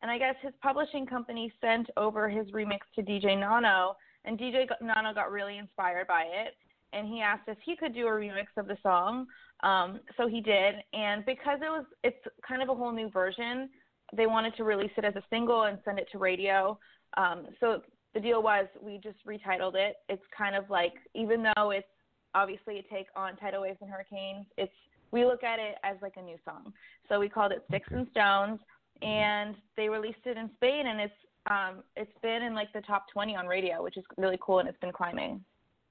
[0.02, 4.66] And I guess his publishing company sent over his remix to DJ Nano, and DJ
[4.80, 6.54] Nano got really inspired by it
[6.92, 9.26] and he asked if he could do a remix of the song.
[9.62, 13.70] Um, so he did, and because it was it's kind of a whole new version,
[14.14, 16.78] they wanted to release it as a single and send it to radio.
[17.16, 17.82] Um, so
[18.14, 19.96] the deal was we just retitled it.
[20.08, 21.86] It's kind of like even though it's
[22.34, 24.72] obviously a take on tidal waves and hurricanes, it's
[25.12, 26.72] we look at it as like a new song.
[27.08, 28.00] So we called it Sticks Okay.
[28.00, 28.60] and Stones,
[29.02, 31.14] and they released it in Spain, and it's
[31.50, 34.68] um, it's been in like the top 20 on radio, which is really cool, and
[34.68, 35.44] it's been climbing.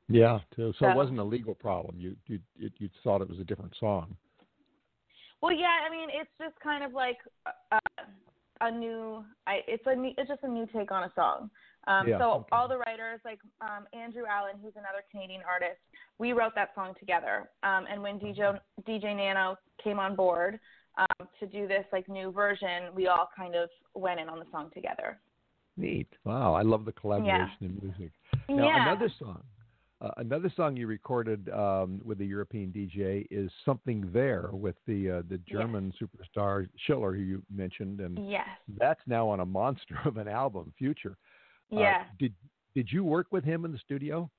[0.07, 0.39] Yeah.
[0.55, 1.95] So, so it wasn't a legal problem.
[1.97, 4.15] You you you, you thought it was a different song.
[5.41, 7.17] Well, yeah, I mean, it's just kind of like
[7.71, 7.79] a,
[8.61, 9.23] a new.
[9.47, 11.49] I it's a new, it's just a new take on a song.
[11.87, 12.49] Um, Yeah, so okay.
[12.51, 15.79] all the writers, like um, Andrew Allen, who's another Canadian artist,
[16.19, 17.49] we wrote that song together.
[17.63, 20.59] Um, and when DJ DJ Nano came on board
[21.01, 24.45] um, to do this like new version, we all kind of went in on the
[24.51, 25.19] song together.
[25.77, 26.07] Neat.
[26.25, 28.11] Wow, I love the collaboration in music.
[28.49, 28.91] Now yeah.
[28.91, 29.41] another song,
[30.01, 35.09] uh, another song you recorded um, with the European DJ is "Something There" with the
[35.09, 38.47] uh, the German superstar Schiller, who you mentioned, and Yes.
[38.77, 41.17] that's now on a monster of an album, Future.
[41.71, 42.33] Uh, did
[42.75, 44.29] did you work with him in the studio?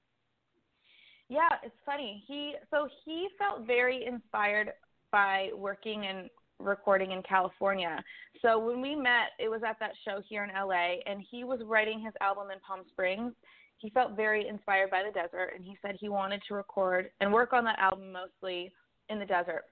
[1.29, 2.23] Yeah, it's funny.
[2.27, 4.73] He so he felt very inspired
[5.11, 6.29] by working and
[6.63, 8.03] recording in California.
[8.41, 11.61] So when we met, it was at that show here in LA and he was
[11.65, 13.33] writing his album in Palm Springs.
[13.79, 17.33] he felt very inspired by the desert, and he said he wanted to record and
[17.33, 18.73] work on that album mostly
[19.09, 19.65] in the desert.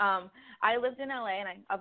[0.00, 0.30] Um,
[0.62, 1.78] I lived in LA, and I, I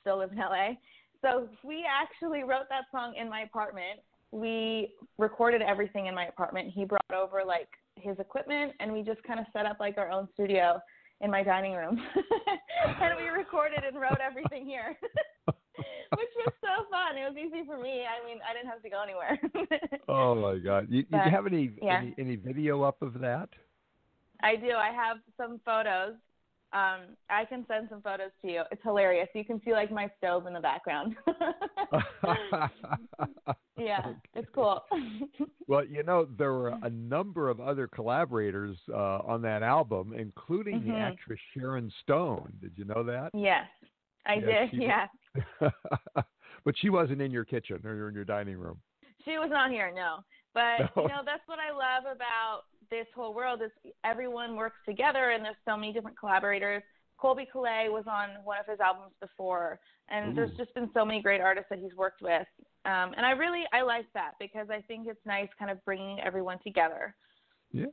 [0.00, 0.74] still live in LA.
[1.22, 4.00] So we actually wrote that song in my apartment.
[4.30, 6.72] We recorded everything in my apartment.
[6.74, 10.10] He brought over like his equipment, and we just kind of set up like our
[10.10, 10.80] own studio
[11.22, 12.00] in my dining room,
[13.00, 14.96] and we recorded and wrote everything here.
[15.46, 17.16] Which was so fun.
[17.16, 18.04] It was easy for me.
[18.04, 19.38] I mean, I didn't have to go anywhere.
[20.08, 20.86] oh my God!
[20.90, 22.00] You, But, you have any, yeah.
[22.00, 23.48] any any video up of that?
[24.42, 24.72] I do.
[24.72, 26.14] I have some photos.
[26.72, 28.62] Um, I can send some photos to you.
[28.72, 29.28] It's hilarious.
[29.34, 31.14] You can see like my stove in the background.
[33.76, 34.00] yeah,
[34.34, 34.82] it's cool.
[35.66, 40.80] well, you know, there were a number of other collaborators uh, on that album, including
[40.82, 41.00] the Mhm.
[41.10, 42.52] actress Sharon Stone.
[42.60, 43.30] Did you know that?
[43.34, 43.66] yes,
[44.26, 44.72] I Yeah, did.
[44.82, 45.06] Yeah,
[46.64, 48.80] but she wasn't in your kitchen or in your dining room.
[49.24, 49.90] she was not here.
[49.94, 50.18] No,
[50.54, 51.02] but No.
[51.02, 53.70] you know that's what I love about this whole world is
[54.04, 56.82] everyone works together and there's so many different collaborators.
[57.18, 61.22] Colbie Caillat was on one of his albums before, and there's just been so many
[61.22, 62.46] great artists that he's worked with.
[62.84, 66.20] Um, and I really I like that because I think it's nice kind of bringing
[66.20, 67.14] everyone together.
[67.70, 67.86] Yeah.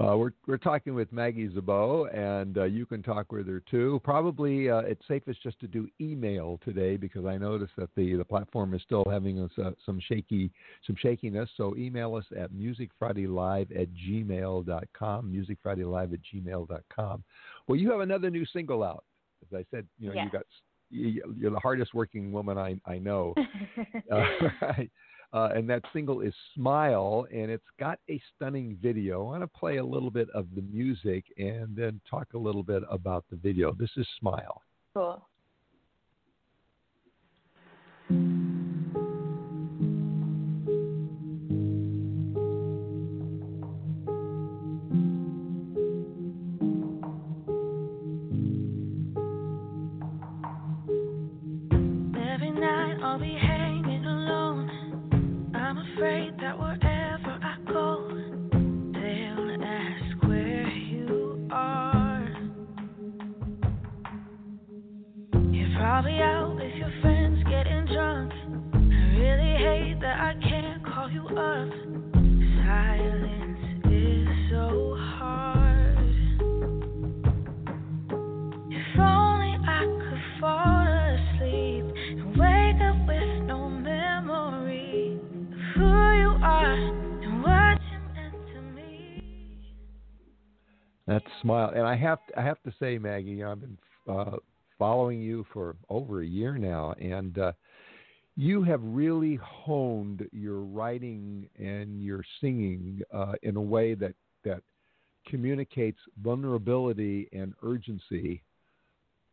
[0.00, 4.00] Uh, we're we're talking with Maggie Szabo, and uh, you can talk with her too.
[4.04, 8.24] Probably uh, it's safest just to do email today because I noticed that the the
[8.24, 10.52] platform is still having us, uh, some shaky
[10.86, 11.50] some shakiness.
[11.56, 17.24] So email us at musicfridaylive at gmail.com, musicfridaylive at gmail.com.
[17.66, 19.02] Well, you have another new single out.
[19.50, 20.42] As I said, you know, you got
[20.90, 23.34] you- you're the hardest working woman I I know.
[24.62, 24.90] Right.
[25.32, 29.20] Uh, and that single is Smile, and it's got a stunning video.
[29.20, 32.62] I want to play a little bit of the music and then talk a little
[32.62, 33.72] bit about the video.
[33.72, 34.62] This is Smile.
[34.94, 35.22] cool.
[55.98, 56.87] Afraid that wherever
[91.48, 94.36] Smile, and I have I have to say, Maggie, you know, I've been uh,
[94.78, 97.52] following you for over a year now, and uh,
[98.36, 104.62] you have really honed your writing and your singing uh, in a way that that
[105.26, 108.42] communicates vulnerability and urgency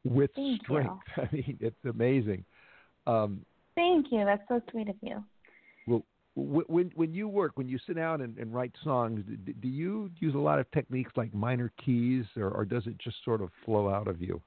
[0.06, 0.64] with Thank you.
[0.64, 1.04] strength.
[1.18, 2.46] I mean, it's amazing.
[3.08, 4.24] Um, Thank you.
[4.24, 5.24] That's so sweet of you.
[5.86, 6.04] well,
[6.36, 9.24] when when you work, when you sit down and, and write songs,
[9.62, 13.18] do you use a lot of techniques like minor keys, or, or does it just
[13.24, 14.42] sort of flow out of you?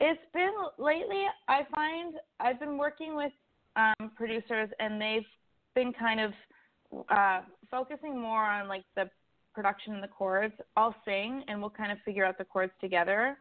[0.00, 1.24] It's been lately.
[1.48, 3.32] I find I've been working with
[3.76, 5.26] um, producers, and they've
[5.74, 6.32] been kind of
[7.10, 7.40] uh,
[7.70, 9.10] focusing more on like the
[9.54, 10.54] production and the chords.
[10.76, 13.36] I'll sing, and we'll kind of figure out the chords together.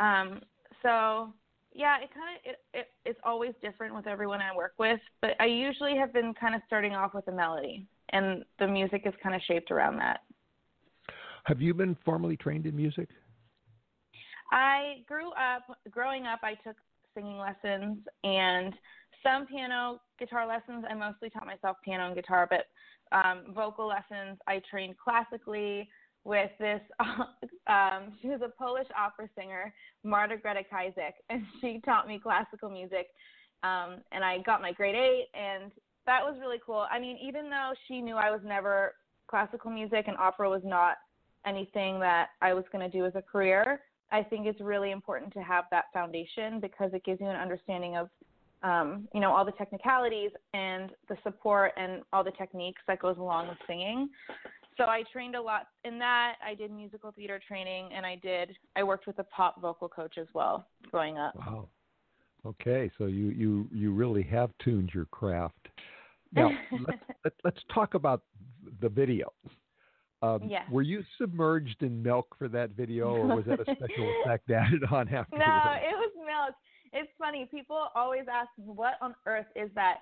[0.00, 0.40] Um,
[0.82, 1.32] so
[1.78, 5.30] yeah, it kind of it, it it's always different with everyone I work with, but
[5.38, 9.14] I usually have been kind of starting off with a melody, and the music is
[9.22, 10.22] kind of shaped around that.
[11.44, 13.08] Have you been formally trained in music?
[14.50, 16.76] I grew up, growing up, I took
[17.14, 18.74] singing lessons and
[19.22, 20.84] some piano, guitar lessons.
[20.90, 22.66] I mostly taught myself piano and guitar, but
[23.16, 25.88] um, vocal lessons, I trained classically
[26.28, 26.80] with this.
[27.68, 32.70] Um, she was a Polish opera singer, Marta Greta Kajzik, and she taught me classical
[32.70, 33.08] music.
[33.62, 35.70] Um, and I got my grade eight, and
[36.06, 36.86] that was really cool.
[36.90, 38.94] I mean, even though she knew I was never
[39.28, 40.96] classical music and opera was not
[41.44, 45.34] anything that I was going to do as a career, I think it's really important
[45.34, 48.08] to have that foundation because it gives you an understanding of,
[48.62, 53.18] um, you know, all the technicalities and the support and all the techniques that goes
[53.18, 54.08] along with singing.
[54.78, 56.34] So I trained a lot in that.
[56.46, 58.56] I did musical theater training, and I did.
[58.76, 61.34] I worked with a pop vocal coach as well growing up.
[61.34, 61.68] Wow.
[62.46, 65.68] Okay, so you you you really have tuned your craft.
[66.32, 66.50] Now
[66.86, 68.22] let's let, let's talk about
[68.80, 69.32] the video.
[70.22, 70.64] Um, Yes.
[70.70, 74.84] Were you submerged in milk for that video, or was that a special effect added
[74.90, 75.44] on afterwards?
[75.46, 76.54] No, it was milk.
[76.92, 77.48] It's funny.
[77.50, 79.98] People always ask, "What on earth is that?"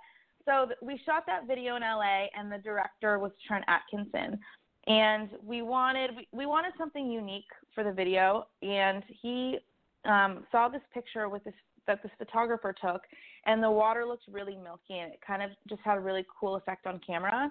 [0.47, 4.39] so th- we shot that video in LA, and the director was Trent Atkinson,
[4.87, 9.59] and we wanted we, wanted something unique for the video, and he
[10.05, 11.55] um, saw this picture with this
[11.87, 13.03] that this photographer took,
[13.47, 16.57] and the water looked really milky, and it kind of just had a really cool
[16.57, 17.51] effect on camera.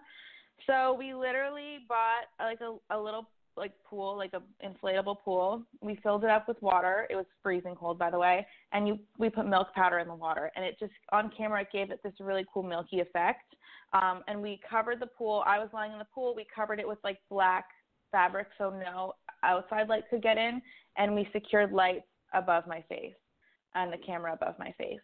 [0.68, 5.64] So we literally bought like a, a little like pool, like a inflatable pool.
[5.82, 7.08] We filled it up with water.
[7.10, 10.16] It was freezing cold, by the way, and you we put milk powder in the
[10.16, 13.56] water, and it just on camera it gave it this really cool milky effect.
[13.94, 15.44] Um, and we covered the pool.
[15.46, 16.36] I was lying in the pool.
[16.36, 17.66] We covered it with like black
[18.12, 20.62] fabric so no outside light could get in,
[20.98, 23.14] and we secured lights above my face
[23.76, 25.00] and the camera above my face.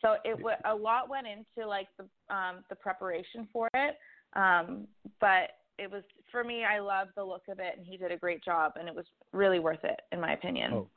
[0.00, 3.96] So it w- a lot went into like the um, the preparation for it,
[4.34, 4.88] um,
[5.20, 6.02] but it was
[6.32, 6.64] for me.
[6.64, 9.04] I love the look of it, and he did a great job, and it was
[9.32, 10.72] really worth it in my opinion.
[10.72, 10.88] Oh,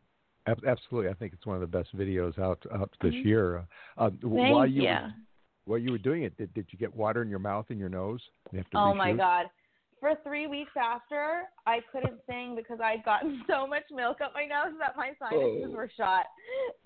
[0.48, 1.12] ab- absolutely.
[1.12, 3.26] I think it's one of the best videos out out this Mhm.
[3.26, 3.68] year.
[3.98, 4.90] Uh, Thank while you you.
[4.90, 5.14] were,
[5.66, 7.90] while you were doing it, did, did you get water in your mouth and your
[7.90, 8.22] nose?
[8.52, 9.50] You have to Oh my god.
[10.00, 14.46] For three weeks after, I couldn't sing because I'd gotten so much milk up my
[14.46, 15.76] nose that my sinuses Oh.
[15.76, 16.26] were shot.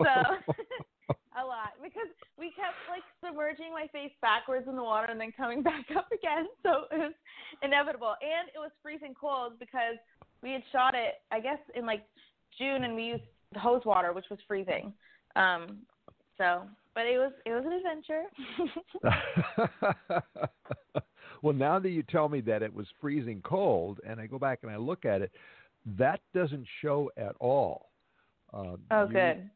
[0.02, 0.52] So
[1.38, 2.08] a lot because
[2.38, 6.08] we kept like submerging my face backwards in the water and then coming back up
[6.12, 6.46] again.
[6.62, 7.14] So it was
[7.62, 9.96] inevitable, and it was freezing cold because
[10.42, 12.02] we had shot it, I guess, in like
[12.58, 13.22] June, and we used
[13.56, 14.92] hose water, which was freezing.
[15.36, 15.78] Um,
[16.38, 16.62] so,
[16.94, 18.24] but it was it was an adventure.
[21.42, 24.60] well, now that you tell me that it was freezing cold, and I go back
[24.62, 25.30] and I look at it,
[25.98, 27.90] that doesn't show at all.
[28.52, 29.50] Uh, oh, you- good.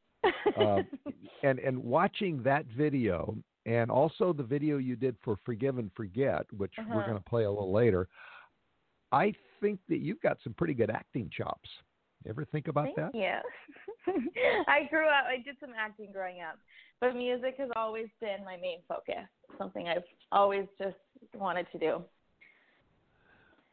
[0.59, 0.83] Uh,
[1.43, 6.47] and and watching that video, and also the video you did for Forgive and Forget,
[6.57, 7.11] which we're Uh-huh.
[7.11, 8.09] going to play a little later,
[9.13, 11.69] I think that you've got some pretty good acting chops.
[12.29, 13.15] Ever think about Thank that?
[13.15, 14.15] you.
[14.69, 15.25] I grew up.
[15.29, 16.59] I did some acting growing up,
[17.01, 19.25] but music has always been my main focus.
[19.59, 20.97] Something I've always just
[21.35, 22.03] wanted to do.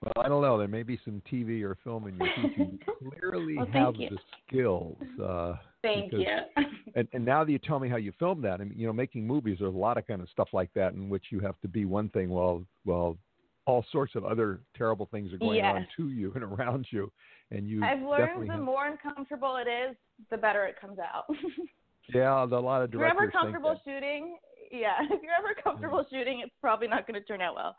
[0.04, 0.58] Well, I don't know.
[0.58, 2.72] There may be some TV or film in your future.
[2.72, 2.80] You
[3.20, 4.10] clearly Well, have you.
[4.10, 4.98] the skills.
[5.22, 6.26] Uh, Thank because-
[6.58, 6.64] you.
[6.94, 8.92] And, and now that you tell me how you filmed that, I mean, you know,
[8.92, 11.58] making movies, there's a lot of kind of stuff like that in which you have
[11.62, 13.18] to be one thing while, while
[13.66, 17.10] all sorts of other terrible things are going on to you and around you.
[17.50, 19.96] And you I've learned the have- more uncomfortable it is,
[20.30, 21.26] the better it comes out.
[22.14, 22.92] yeah, a lot of directors.
[22.92, 24.36] if you're ever comfortable shooting,
[24.70, 27.78] yeah, if you're ever comfortable shooting, it's probably not going to turn out well.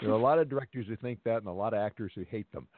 [0.00, 2.22] There are a lot of directors who think that, and a lot of actors who
[2.30, 2.68] hate them.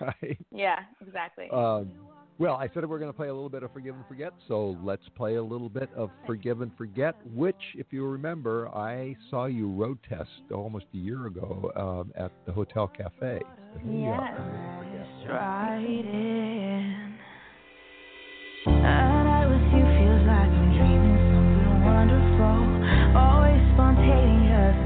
[0.00, 0.36] right?
[0.50, 1.48] Yeah, exactly.
[1.52, 1.92] Um,
[2.38, 4.76] well, I said we're going to play a little bit of Forgive and Forget, so
[4.82, 9.46] let's play a little bit of Forgive and Forget, which, if you remember, I saw
[9.46, 13.40] you road test almost a year ago um, at the Hotel Cafe.
[13.72, 14.86] So here you are.
[14.94, 15.06] Yes.
[15.30, 17.14] right in.
[18.66, 22.56] And I with you feels like I'm dreaming something wonderful.
[23.16, 24.85] Always spontaneous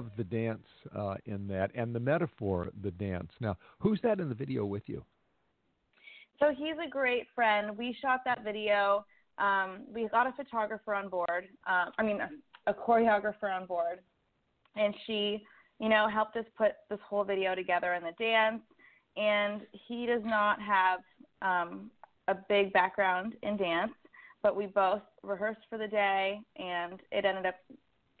[0.00, 3.30] love the dance uh, in that and the metaphor, the dance.
[3.40, 5.04] Now, who's that in the video with you?
[6.38, 7.76] So he's a great friend.
[7.76, 9.04] We shot that video.
[9.36, 11.48] Um, we got a photographer on board.
[11.66, 13.98] Um, I mean, a, a choreographer on board,
[14.76, 15.44] and she,
[15.78, 18.62] you know, helped us put this whole video together and the dance.
[19.16, 21.00] And he does not have
[21.42, 21.90] um,
[22.28, 23.92] a big background in dance,
[24.42, 27.56] but we both rehearsed for the day, and it ended up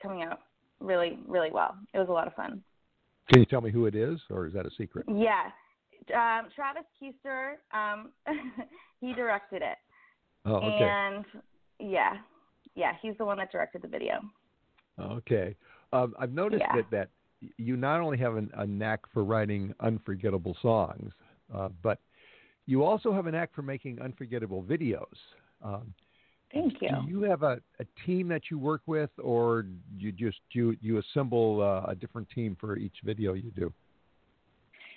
[0.02, 0.40] coming out
[0.80, 1.76] really, really well.
[1.94, 2.62] It was a lot of fun.
[3.28, 5.06] Can you tell me who it is, or is that a secret?
[5.08, 5.50] Yeah.
[6.14, 8.10] Um, Travis Keister, um,
[9.00, 9.76] he directed it.
[10.44, 10.90] Oh, okay.
[10.90, 11.24] And
[11.78, 12.18] yeah,
[12.74, 14.20] yeah, he's the one that directed the video.
[14.98, 15.54] Okay.
[15.92, 16.76] Um, I've noticed Yeah.
[16.76, 17.08] that, that
[17.56, 21.12] you not only have an, a knack for writing unforgettable songs,
[21.54, 22.00] uh, but
[22.66, 25.04] you also have a knack for making unforgettable videos.
[25.62, 25.94] Um,
[26.52, 26.88] Thank you.
[26.88, 30.98] Do you have a, a team that you work with, or you just you you
[30.98, 33.72] assemble uh, a different team for each video you do?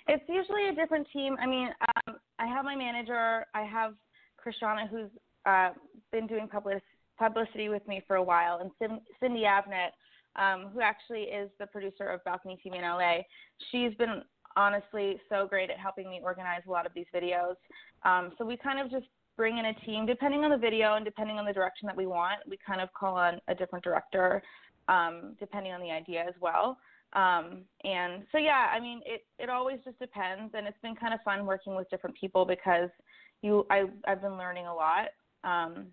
[0.08, 1.36] It's usually a different team.
[1.40, 1.68] I mean,
[2.06, 3.94] um, I have my manager, I have
[4.44, 5.10] Krishana, who's
[5.46, 5.70] uh,
[6.12, 6.82] been doing public,
[7.18, 8.70] publicity with me for a while, and
[9.20, 9.90] Cindy Avnet,
[10.36, 13.18] um, who actually is the producer of Balcony TV in LA.
[13.70, 14.22] She's been
[14.56, 17.54] honestly so great at helping me organize a lot of these videos.
[18.04, 21.04] Um, so we kind of just bring in a team, depending on the video and
[21.04, 22.38] depending on the direction that we want.
[22.48, 24.42] We kind of call on a different director,
[24.88, 26.78] um, depending on the idea as well.
[27.14, 31.14] Um, and so yeah, I mean, it it always just depends, and it's been kind
[31.14, 32.90] of fun working with different people because
[33.42, 35.08] you I I've been learning a lot,
[35.44, 35.86] um,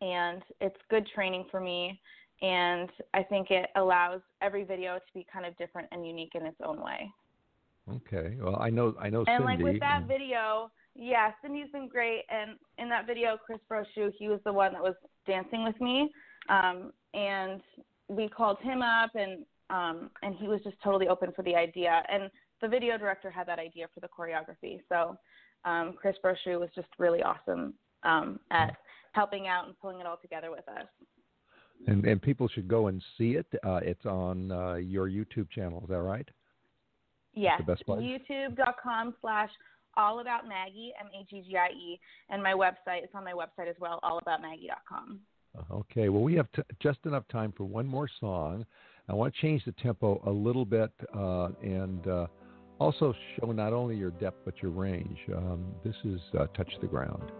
[0.00, 2.00] and it's good training for me,
[2.40, 6.44] and I think it allows every video to be kind of different and unique in
[6.44, 7.08] its own way.
[7.88, 9.44] Okay, well I know I know and Cindy.
[9.44, 14.28] like with that video, yeah, Cindy's been great, and in that video, Chris Brochu, he
[14.28, 14.94] was the one that was
[15.26, 16.10] dancing with me,
[16.48, 17.60] um, and
[18.08, 22.02] we called him up and um, and he was just totally open for the idea.
[22.12, 22.30] And
[22.60, 24.80] the video director had that idea for the choreography.
[24.88, 25.16] So
[25.64, 27.72] um, Chris Brochu was just really awesome
[28.02, 28.76] um, at
[29.12, 30.86] helping out and pulling it all together with us.
[31.86, 33.46] And and people should go and see it.
[33.64, 35.80] Uh, it's on uh, your YouTube channel.
[35.82, 36.28] Is that right?
[37.34, 37.54] Yes.
[37.58, 38.02] The best place?
[38.02, 39.50] YouTube.com slash
[39.96, 43.02] all about Maggie M A G G I E, and my website.
[43.02, 44.00] It's on my website as well.
[44.04, 45.20] Allaboutmaggie.com.
[45.70, 46.08] Okay.
[46.08, 48.64] Well, we have t- just enough time for one more song.
[49.08, 52.26] I want to change the tempo a little bit uh, and uh,
[52.78, 55.18] also show not only your depth but your range.
[55.34, 57.30] Um, this is uh, Touch the Ground.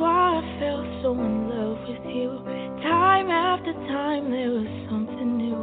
[0.00, 2.40] Why I fell so in love with you.
[2.80, 5.60] Time after time, there was something new.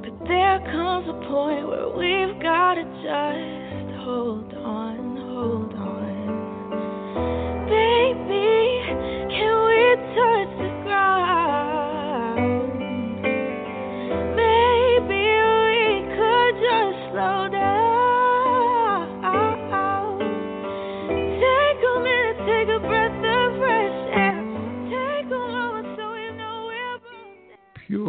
[0.00, 4.53] But there comes a point where we've gotta just hold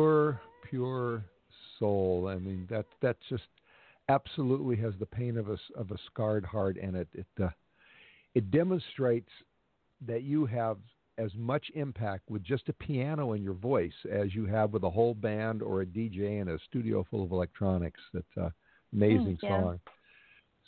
[0.06, 1.26] Pure, pure
[1.80, 2.28] soul.
[2.28, 3.48] I mean, that that just
[4.08, 7.50] absolutely has the pain of a of a scarred heart, and it it uh,
[8.36, 9.30] it demonstrates
[10.06, 10.78] that you have
[11.18, 14.90] as much impact with just a piano and your voice as you have with a
[14.90, 18.02] whole band or a DJ in a studio full of electronics.
[18.14, 18.50] That's uh,
[18.94, 19.50] amazing Thank you.
[19.50, 19.80] song.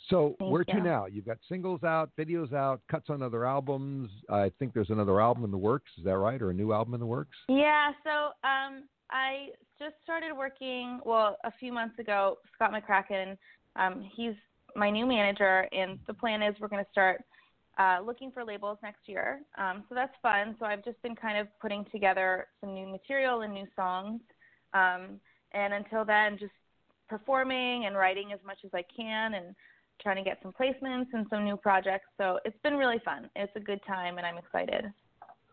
[0.08, 0.82] So Thank where to you.
[0.82, 1.06] now?
[1.06, 4.10] You've got singles out, videos out, cuts on other albums.
[4.30, 5.90] I think there's another album in the works.
[5.98, 7.36] Is that right, or a new album in the works?
[7.48, 9.48] Yeah, so um, I
[9.78, 12.38] just started working, well, a few months ago.
[12.54, 13.36] Scott McCracken,
[13.76, 14.34] um, he's
[14.76, 17.22] my new manager, and the plan is we're going to start
[17.78, 19.40] uh, looking for labels next year.
[19.56, 20.56] Um, so that's fun.
[20.58, 24.20] So I've just been kind of putting together some new material and new songs.
[24.74, 25.20] Um,
[25.52, 26.52] and until then, just
[27.08, 29.54] performing and writing as much as I can and
[30.02, 32.06] trying to get some placements and some new projects.
[32.18, 33.30] So it's been really fun.
[33.36, 34.84] It's a good time, and I'm excited.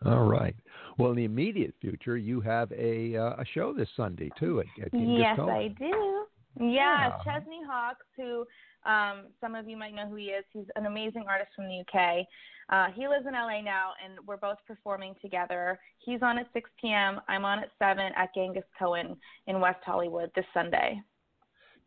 [0.04, 0.54] All right.
[0.98, 4.66] Well, in the immediate future, you have a uh, a show this Sunday too at,
[4.84, 5.38] at Yes.
[5.38, 6.24] I do.
[6.58, 7.10] Yeah, Yeah.
[7.22, 8.46] Chesney Hawkes, who
[8.90, 10.44] um, some of you might know who he is.
[10.52, 12.26] He's an amazing artist from the UK.
[12.68, 15.78] Uh, he lives in LA now, and we're both performing together.
[15.98, 17.20] He's on at 6 p.m.
[17.28, 19.16] I'm on at 7 at Genghis Cohen
[19.46, 21.00] in West Hollywood this Sunday.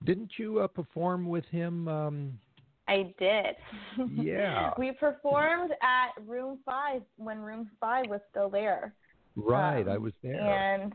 [0.06, 1.88] Didn't you uh, perform with him?
[1.88, 2.40] Um,
[2.90, 3.56] I did.
[4.16, 4.72] Yeah.
[4.78, 8.94] we performed at Room 5 when Room 5 was still there.
[9.36, 10.42] right, Um, I was there.
[10.42, 10.94] And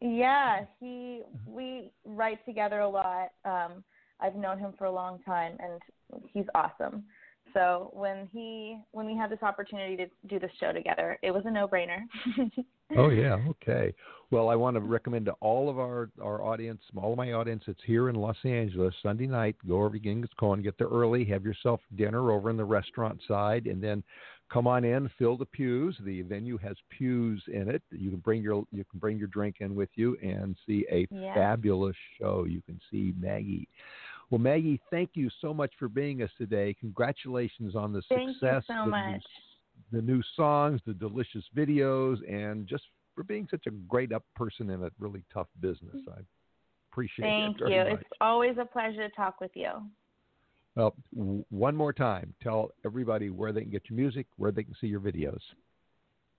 [0.00, 3.28] yeah, he we write together a lot.
[3.44, 3.84] Um,
[4.20, 5.80] I've known him for a long time, and
[6.32, 7.04] he's awesome.
[7.54, 11.44] So when he when we had this opportunity to do this show together, it was
[11.46, 12.00] a no brainer.
[12.94, 13.92] Oh yeah, okay.
[14.30, 17.64] Well, I want to recommend to all of our our audience, all of my audience
[17.66, 19.56] that's here in Los Angeles Sunday night.
[19.66, 23.20] Go over to Genghis Cohen, get there early, have yourself dinner over in the restaurant
[23.26, 24.02] side, and then
[24.52, 25.96] come on in, fill the pews.
[26.04, 27.82] The venue has pews in it.
[27.90, 31.06] You can bring your you can bring your drink in with you and see a
[31.10, 31.34] Yeah.
[31.34, 32.44] fabulous show.
[32.44, 33.68] You can see Maggie.
[34.30, 36.74] Well, Maggie, thank you so much for being us today.
[36.80, 39.26] Congratulations on the Thank you success, so the new much.
[39.92, 42.84] The new songs, the delicious videos, and just
[43.14, 45.96] for being such a great up person in a really tough business.
[46.08, 46.20] I
[46.92, 47.90] appreciate Thank it very you.
[47.92, 48.00] much.
[48.00, 49.70] It's always a pleasure to talk with you.
[50.74, 54.62] Well, w- one more time, tell everybody where they can get your music, where they
[54.62, 55.40] can see your videos.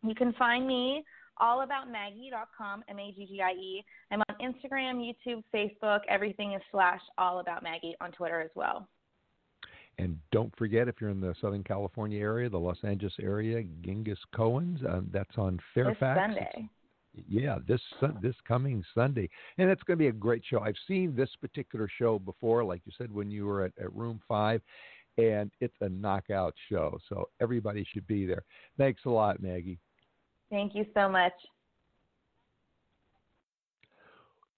[0.04, 1.04] You can find me
[1.42, 3.84] allaboutmaggie.com, M A G G I E.
[4.12, 6.02] I'm on Instagram, YouTube, Facebook.
[6.08, 8.88] Everything is slash All About Maggie on Twitter as well.
[10.00, 14.20] And don't forget, if you're in the Southern California area, the Los Angeles area, Genghis
[14.36, 16.20] Cohen's, uh, that's on Fairfax.
[16.20, 16.70] This Sunday.
[17.28, 17.82] Yeah, this
[18.22, 19.28] this coming Sunday,
[19.58, 20.60] and it's going to be a great show.
[20.60, 24.22] I've seen this particular show before, like you said, when you were at, at Room
[24.28, 24.62] Five,
[25.18, 27.00] and it's a knockout show.
[27.10, 28.44] So everybody should be there.
[28.78, 29.80] Thanks a lot, Maggie.
[30.52, 31.34] Thank you so much.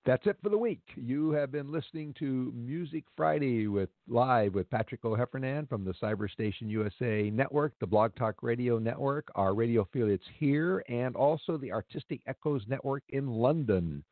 [0.06, 0.82] That's it for the week.
[0.96, 6.70] You have been listening to Music Friday with live with Patrick O'Heffernan from the Cyberstation
[6.70, 12.22] USA Network, the Blog Talk Radio Network, our radio affiliates here, and also the Artistic
[12.28, 14.04] Echoes Network in London.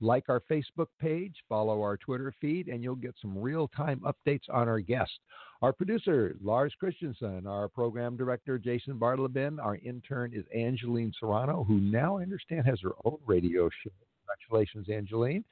[0.00, 4.50] Like our Facebook page, follow our Twitter feed, and you'll get some real time updates
[4.52, 5.14] on our guests.
[5.62, 11.78] Our producer, Lars Christensen, our program director, Jason Bartleben, our intern is Angeline Serrano, who
[11.78, 14.05] now I understand has her own radio show.
[14.26, 15.44] Congratulations, Angeline.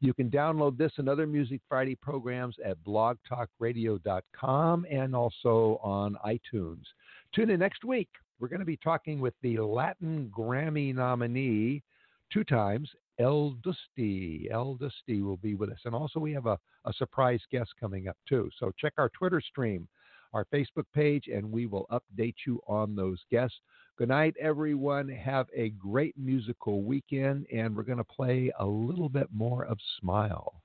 [0.00, 6.84] You can download this and other Music Friday programs at blogtalkradio.com and also on iTunes.
[7.34, 8.08] Tune in next week.
[8.40, 11.82] We're going to be talking with the Latin Grammy nominee
[12.32, 14.48] two times, El Dusty.
[14.50, 15.78] El Dusty will be with us.
[15.84, 18.50] And also, we have a, a surprise guest coming up, too.
[18.58, 19.86] So check our Twitter stream,
[20.32, 23.58] our Facebook page, and we will update you on those guests.
[23.98, 25.10] Good night, everyone.
[25.10, 29.76] Have a great musical weekend, and we're going to play a little bit more of
[30.00, 30.62] Smile.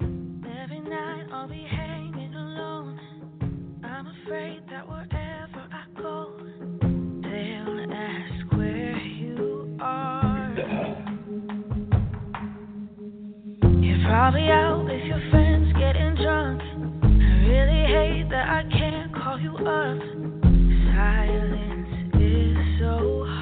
[0.00, 2.98] Every night I'll be hanging alone.
[3.84, 4.65] I'm afraid
[14.06, 16.62] probably out with your friends getting drunk.
[17.02, 19.98] I really hate that I can't call you up.
[20.94, 21.55] Silence